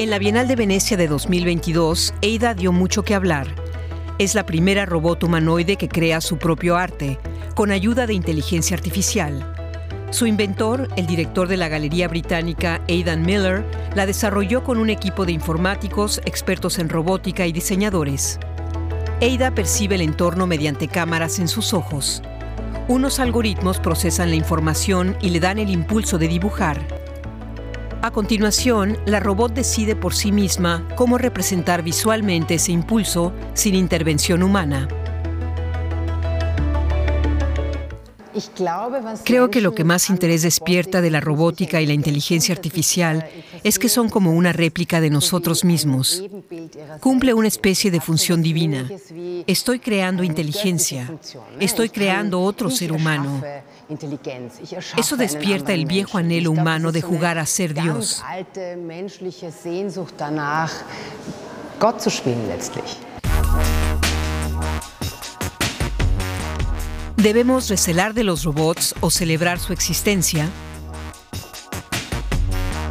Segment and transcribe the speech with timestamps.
[0.00, 3.48] En la Bienal de Venecia de 2022, Eida dio mucho que hablar.
[4.18, 7.18] Es la primera robot humanoide que crea su propio arte,
[7.56, 9.52] con ayuda de inteligencia artificial.
[10.10, 13.64] Su inventor, el director de la Galería Británica Aidan Miller,
[13.96, 18.38] la desarrolló con un equipo de informáticos, expertos en robótica y diseñadores.
[19.20, 22.22] Eida percibe el entorno mediante cámaras en sus ojos.
[22.86, 26.97] Unos algoritmos procesan la información y le dan el impulso de dibujar.
[28.00, 34.44] A continuación, la robot decide por sí misma cómo representar visualmente ese impulso sin intervención
[34.44, 34.86] humana.
[39.24, 43.28] Creo que lo que más interés despierta de la robótica y la inteligencia artificial
[43.64, 46.22] es que son como una réplica de nosotros mismos.
[47.00, 48.88] Cumple una especie de función divina.
[49.46, 51.10] Estoy creando inteligencia.
[51.60, 53.42] Estoy creando otro ser humano.
[54.96, 58.22] Eso despierta el viejo anhelo humano de jugar a ser Dios.
[67.22, 70.48] ¿Debemos recelar de los robots o celebrar su existencia?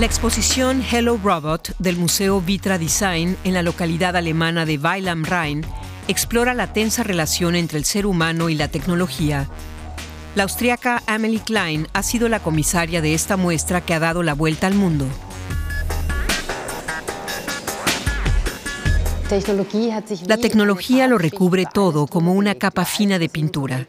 [0.00, 5.24] La exposición Hello Robot del Museo Vitra Design en la localidad alemana de Weil am
[5.24, 5.64] Rhein
[6.08, 9.48] explora la tensa relación entre el ser humano y la tecnología.
[10.34, 14.34] La austriaca Amelie Klein ha sido la comisaria de esta muestra que ha dado la
[14.34, 15.06] vuelta al mundo.
[20.26, 23.86] La tecnología lo recubre todo como una capa fina de pintura.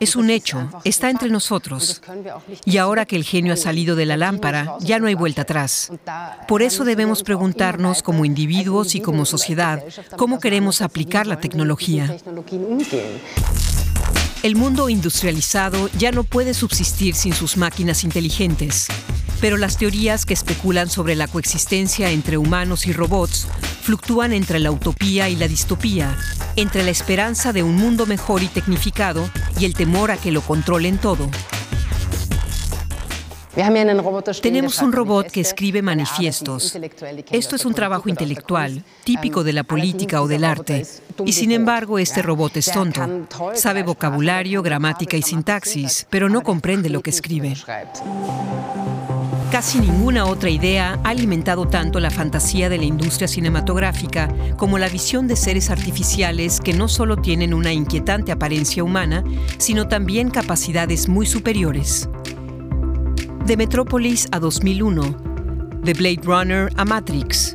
[0.00, 2.02] Es un hecho, está entre nosotros.
[2.64, 5.92] Y ahora que el genio ha salido de la lámpara, ya no hay vuelta atrás.
[6.48, 9.84] Por eso debemos preguntarnos como individuos y como sociedad
[10.16, 12.16] cómo queremos aplicar la tecnología.
[14.42, 18.88] El mundo industrializado ya no puede subsistir sin sus máquinas inteligentes,
[19.42, 23.48] pero las teorías que especulan sobre la coexistencia entre humanos y robots
[23.82, 26.16] fluctúan entre la utopía y la distopía,
[26.54, 30.42] entre la esperanza de un mundo mejor y tecnificado y el temor a que lo
[30.42, 31.28] controlen todo.
[34.40, 36.78] Tenemos un robot que escribe manifiestos.
[37.30, 40.86] Esto es un trabajo intelectual, típico de la política o del arte.
[41.26, 43.26] Y sin embargo, este robot es tonto.
[43.54, 47.54] Sabe vocabulario, gramática y sintaxis, pero no comprende lo que escribe.
[49.52, 54.88] Casi ninguna otra idea ha alimentado tanto la fantasía de la industria cinematográfica como la
[54.88, 59.22] visión de seres artificiales que no solo tienen una inquietante apariencia humana,
[59.58, 62.08] sino también capacidades muy superiores.
[63.44, 65.02] De Metrópolis a 2001,
[65.82, 67.54] de Blade Runner a Matrix.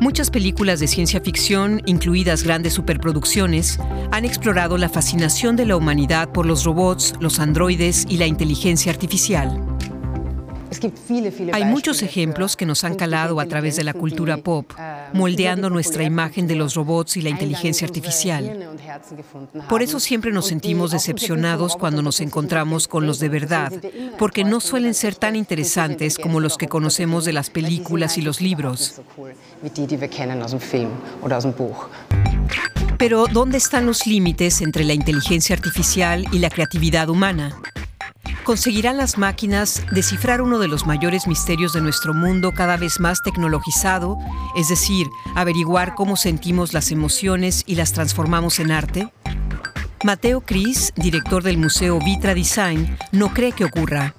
[0.00, 3.78] Muchas películas de ciencia ficción, incluidas grandes superproducciones,
[4.10, 8.90] han explorado la fascinación de la humanidad por los robots, los androides y la inteligencia
[8.90, 9.78] artificial.
[11.52, 14.72] Hay muchos ejemplos que nos han calado a través de la cultura pop,
[15.12, 18.70] moldeando nuestra imagen de los robots y la inteligencia artificial.
[19.68, 23.72] Por eso siempre nos sentimos decepcionados cuando nos encontramos con los de verdad,
[24.18, 28.40] porque no suelen ser tan interesantes como los que conocemos de las películas y los
[28.40, 29.00] libros.
[32.98, 37.56] Pero, ¿dónde están los límites entre la inteligencia artificial y la creatividad humana?
[38.48, 43.20] ¿Conseguirán las máquinas descifrar uno de los mayores misterios de nuestro mundo cada vez más
[43.20, 44.16] tecnologizado,
[44.56, 49.12] es decir, averiguar cómo sentimos las emociones y las transformamos en arte?
[50.02, 54.14] Mateo Cris, director del Museo Vitra Design, no cree que ocurra.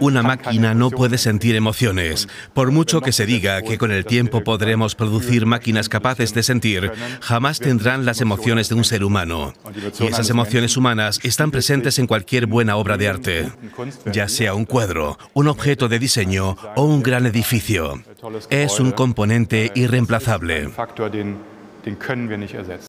[0.00, 2.28] Una máquina no puede sentir emociones.
[2.54, 6.92] Por mucho que se diga que con el tiempo podremos producir máquinas capaces de sentir,
[7.20, 9.52] jamás tendrán las emociones de un ser humano.
[9.98, 13.52] Y esas emociones humanas están presentes en cualquier buena obra de arte,
[14.06, 18.02] ya sea un cuadro, un objeto de diseño o un gran edificio.
[18.50, 20.70] Es un componente irreemplazable.